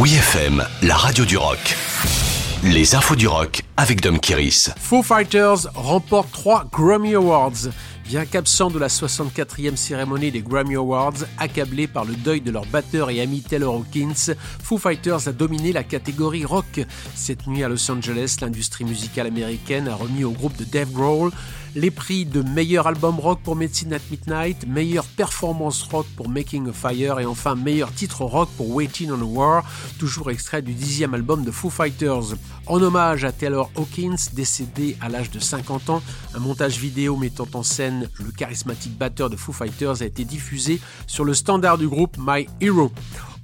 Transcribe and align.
Oui 0.00 0.14
FM, 0.14 0.64
la 0.80 0.96
radio 0.96 1.26
du 1.26 1.36
rock. 1.36 1.76
Les 2.64 2.94
infos 2.94 3.16
du 3.16 3.28
rock 3.28 3.60
avec 3.76 4.00
Dom 4.00 4.18
Kiris. 4.18 4.70
Foo 4.78 5.02
Fighters 5.02 5.70
remporte 5.74 6.32
3 6.32 6.68
Grammy 6.72 7.14
Awards. 7.14 7.68
Bien 8.06 8.24
qu'absent 8.24 8.70
de 8.70 8.78
la 8.78 8.88
64e 8.88 9.76
cérémonie 9.76 10.30
des 10.30 10.40
Grammy 10.40 10.76
Awards, 10.76 11.26
accablé 11.36 11.86
par 11.86 12.06
le 12.06 12.14
deuil 12.14 12.40
de 12.40 12.50
leur 12.50 12.64
batteur 12.64 13.10
et 13.10 13.20
ami 13.20 13.42
Taylor 13.42 13.74
Hawkins, 13.74 14.34
Foo 14.62 14.78
Fighters 14.78 15.28
a 15.28 15.32
dominé 15.32 15.70
la 15.70 15.84
catégorie 15.84 16.46
rock. 16.46 16.80
Cette 17.14 17.46
nuit 17.46 17.62
à 17.62 17.68
Los 17.68 17.90
Angeles, 17.90 18.38
l'industrie 18.40 18.84
musicale 18.84 19.26
américaine 19.26 19.86
a 19.86 19.94
remis 19.96 20.24
au 20.24 20.30
groupe 20.30 20.56
de 20.56 20.64
Dave 20.64 20.92
Grohl 20.92 21.30
les 21.74 21.90
prix 21.90 22.24
de 22.24 22.42
meilleur 22.42 22.86
album 22.86 23.18
rock 23.20 23.40
pour 23.42 23.56
Medicine 23.56 23.92
at 23.92 24.00
Midnight, 24.10 24.66
meilleure 24.66 25.04
performance 25.04 25.82
rock 25.84 26.06
pour 26.16 26.28
Making 26.28 26.68
a 26.68 26.72
Fire 26.72 27.20
et 27.20 27.26
enfin 27.26 27.54
meilleur 27.54 27.92
titre 27.92 28.24
rock 28.24 28.48
pour 28.56 28.70
Waiting 28.70 29.10
on 29.10 29.20
a 29.20 29.24
War, 29.24 29.64
toujours 29.98 30.30
extrait 30.30 30.62
du 30.62 30.72
dixième 30.72 31.14
album 31.14 31.44
de 31.44 31.50
Foo 31.50 31.70
Fighters. 31.70 32.34
En 32.66 32.82
hommage 32.82 33.24
à 33.24 33.32
Taylor 33.32 33.70
Hawkins, 33.76 34.16
décédé 34.32 34.96
à 35.00 35.08
l'âge 35.08 35.30
de 35.30 35.38
50 35.38 35.90
ans, 35.90 36.02
un 36.34 36.38
montage 36.38 36.78
vidéo 36.78 37.16
mettant 37.16 37.48
en 37.54 37.62
scène 37.62 38.08
le 38.18 38.30
charismatique 38.32 38.96
batteur 38.96 39.30
de 39.30 39.36
Foo 39.36 39.52
Fighters 39.52 40.02
a 40.02 40.04
été 40.04 40.24
diffusé 40.24 40.80
sur 41.06 41.24
le 41.24 41.34
standard 41.34 41.78
du 41.78 41.88
groupe 41.88 42.16
My 42.18 42.46
Hero. 42.60 42.90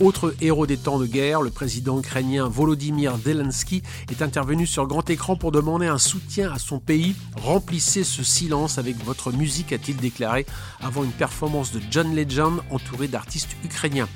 Autre 0.00 0.34
héros 0.40 0.66
des 0.66 0.76
temps 0.76 0.98
de 0.98 1.06
guerre, 1.06 1.40
le 1.40 1.50
président 1.50 2.00
ukrainien 2.00 2.48
Volodymyr 2.48 3.16
Zelensky 3.16 3.80
est 4.10 4.22
intervenu 4.22 4.66
sur 4.66 4.88
grand 4.88 5.08
écran 5.08 5.36
pour 5.36 5.52
demander 5.52 5.86
un 5.86 5.98
soutien 5.98 6.50
à 6.52 6.58
son 6.58 6.80
pays. 6.80 7.14
Remplissez 7.36 8.02
ce 8.02 8.24
silence 8.24 8.76
avec 8.78 8.96
votre 9.04 9.32
musique, 9.32 9.72
a-t-il 9.72 9.96
déclaré 9.96 10.46
avant 10.80 11.04
une 11.04 11.12
performance 11.12 11.70
de 11.70 11.80
John 11.92 12.12
Legend 12.12 12.58
entouré 12.72 13.06
d'artistes 13.06 13.56
ukrainiens. 13.64 14.08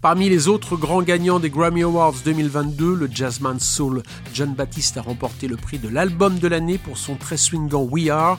Parmi 0.00 0.30
les 0.30 0.48
autres 0.48 0.76
grands 0.76 1.02
gagnants 1.02 1.38
des 1.38 1.50
Grammy 1.50 1.82
Awards 1.82 2.14
2022, 2.24 2.94
le 2.94 3.08
jazzman 3.12 3.60
soul 3.60 4.02
John 4.32 4.54
Baptiste 4.54 4.96
a 4.96 5.02
remporté 5.02 5.48
le 5.48 5.56
prix 5.56 5.78
de 5.78 5.88
l'album 5.88 6.38
de 6.38 6.48
l'année 6.48 6.78
pour 6.78 6.96
son 6.96 7.16
très 7.16 7.36
swingant 7.36 7.82
We 7.82 8.08
Are. 8.08 8.38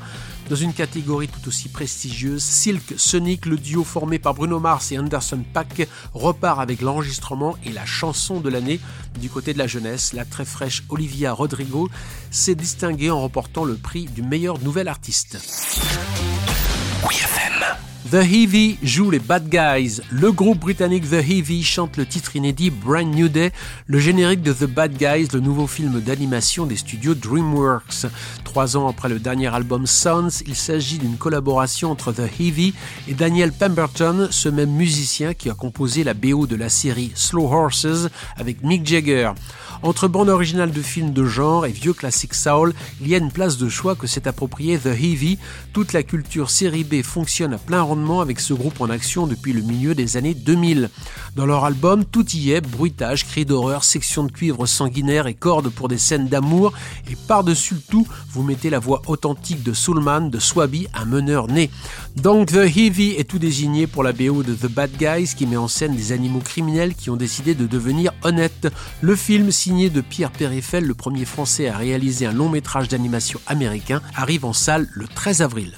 Dans 0.50 0.56
une 0.56 0.74
catégorie 0.74 1.28
tout 1.28 1.46
aussi 1.50 1.68
prestigieuse, 1.68 2.42
Silk 2.42 2.94
Sonic, 2.96 3.46
le 3.46 3.58
duo 3.58 3.84
formé 3.84 4.18
par 4.18 4.34
Bruno 4.34 4.60
Mars 4.60 4.94
et 4.94 4.98
Anderson 4.98 5.44
Pack, 5.54 5.90
repart 6.14 6.62
avec 6.62 6.82
l'enregistrement 6.82 7.58
et 7.66 7.72
la 7.74 7.86
chanson 7.86 8.40
de 8.40 8.50
l'année. 8.50 8.80
Du 9.20 9.30
côté 9.30 9.54
de 9.54 9.58
la 9.58 9.68
jeunesse, 9.68 10.14
la 10.14 10.24
très 10.24 10.46
fraîche 10.46 10.84
Olivia 10.88 11.34
Rodrigo 11.34 11.90
s'est 12.32 12.56
distinguée 12.56 13.12
en 13.12 13.20
remportant 13.20 13.66
le 13.66 13.76
prix 13.76 14.06
du 14.06 14.22
meilleur 14.22 14.60
nouvel 14.60 14.88
artiste. 14.88 15.38
The 18.06 18.24
Heavy 18.24 18.78
joue 18.84 19.12
les 19.12 19.20
Bad 19.20 19.50
Guys. 19.50 20.00
Le 20.12 20.32
groupe 20.32 20.60
britannique 20.60 21.10
The 21.10 21.16
Heavy 21.16 21.62
chante 21.62 21.98
le 21.98 22.06
titre 22.06 22.38
inédit 22.38 22.70
Brand 22.70 23.14
New 23.14 23.28
Day, 23.28 23.52
le 23.86 24.00
générique 24.00 24.42
de 24.42 24.54
The 24.54 24.64
Bad 24.64 24.94
Guys, 24.98 25.28
le 25.34 25.42
nouveau 25.42 25.68
film 25.68 26.00
d'animation 26.00 26.66
des 26.66 26.78
studios 26.78 27.16
DreamWorks. 27.16 28.06
Trois 28.46 28.78
ans 28.78 28.88
après 28.88 29.10
le 29.10 29.20
dernier 29.20 29.54
album 29.54 29.86
Sounds, 29.86 30.42
il 30.46 30.56
s'agit 30.56 31.00
d'une 31.00 31.18
collaboration 31.18 31.92
entre 31.92 32.14
The 32.14 32.30
Heavy 32.40 32.74
et 33.10 33.14
Daniel 33.14 33.52
Pemberton, 33.52 34.30
ce 34.32 34.48
même 34.48 34.72
musicien 34.72 35.34
qui 35.34 35.50
a 35.50 35.54
composé 35.54 36.06
la 36.06 36.14
BO 36.14 36.48
de 36.48 36.56
la 36.56 36.70
série 36.70 37.12
Slow 37.14 37.52
Horses 37.52 38.08
avec 38.38 38.64
Mick 38.64 38.88
Jagger. 38.88 39.32
Entre 39.84 40.08
bande 40.08 40.30
originale 40.30 40.72
de 40.72 40.82
films 40.82 41.14
de 41.14 41.26
genre 41.26 41.66
et 41.66 41.72
vieux 41.72 41.94
classiques 41.94 42.34
soul, 42.34 42.74
il 43.02 43.08
y 43.08 43.16
a 43.16 43.20
une 43.20 43.32
place 43.32 43.58
de 43.58 43.70
choix 43.70 43.96
que 43.96 44.08
s'est 44.08 44.28
approprié 44.28 44.78
The 44.78 44.88
Heavy. 44.88 45.38
Toute 45.74 45.94
la 45.94 46.04
culture 46.04 46.50
série 46.50 46.84
B 46.84 47.04
fonctionne 47.04 47.54
à 47.54 47.58
plein 47.58 47.82
rendement 47.82 48.22
avec 48.22 48.40
ce 48.40 48.54
groupe 48.54 48.82
en 48.82 48.90
action 48.90 49.28
depuis 49.28 49.54
le 49.54 49.62
milieu 49.62 49.94
des 49.96 50.18
années 50.18 50.34
2000. 50.34 50.90
Dans 51.36 51.46
leur 51.46 51.66
album, 51.66 52.06
tout 52.06 52.28
y 52.32 52.52
est, 52.52 52.62
bruitage, 52.62 53.26
cris 53.26 53.46
d'horreur, 53.46 53.84
section 53.84 54.24
de 54.24 54.32
cuivre 54.32 54.66
sanguinaire 54.66 55.28
et 55.28 55.36
cordes 55.36 55.70
pour 55.70 55.88
des 55.88 56.00
scènes 56.00 56.28
d'amour. 56.28 56.74
Et 57.12 57.16
par-dessus 57.28 57.76
le 57.76 57.82
tout, 57.82 58.08
vous 58.32 58.44
mettez 58.44 58.70
la 58.70 58.80
voix 58.80 59.02
authentique 59.08 59.64
de 59.64 59.74
Soulman, 59.74 60.30
de 60.30 60.40
Swaby, 60.40 60.88
un 60.94 61.06
meneur 61.06 61.48
né. 61.48 61.70
Donc 62.16 62.52
The 62.52 62.66
Heavy 62.76 63.12
est 63.12 63.30
tout 63.30 63.40
désigné 63.40 63.86
pour 63.86 64.04
la 64.04 64.14
BO 64.14 64.42
de 64.42 64.54
The 64.54 64.68
Bad 64.68 64.92
Guys 64.98 65.36
qui 65.38 65.46
met 65.46 65.58
en 65.58 65.68
scène 65.68 65.96
des 65.96 66.12
animaux 66.12 66.40
criminels 66.40 66.96
qui 66.96 67.10
ont 67.10 67.16
décidé 67.16 67.54
de 67.54 67.68
devenir 67.68 68.12
honnêtes. 68.24 68.68
Le 69.02 69.16
film 69.16 69.52
signé 69.68 69.90
de 69.90 70.00
Pierre 70.00 70.32
Périfel, 70.32 70.86
le 70.86 70.94
premier 70.94 71.26
français 71.26 71.68
à 71.68 71.76
réaliser 71.76 72.26
un 72.26 72.32
long 72.32 72.48
métrage 72.48 72.88
d'animation 72.88 73.42
américain, 73.48 74.02
arrive 74.16 74.46
en 74.46 74.54
salle 74.54 74.88
le 74.94 75.10
13 75.10 75.42
avril. 75.42 75.76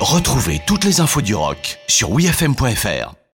Retrouvez 0.00 0.60
toutes 0.66 0.82
les 0.82 1.00
infos 1.00 1.22
du 1.22 1.36
rock 1.36 1.78
sur 1.86 2.10
wfm.fr. 2.10 3.19